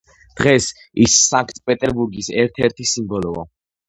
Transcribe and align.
დღეს, 0.37 0.69
ის 1.03 1.17
სანქტ-პეტერბურგის 1.25 2.31
ერთ-ერთი 2.45 2.87
სიმბოლოა. 2.93 3.45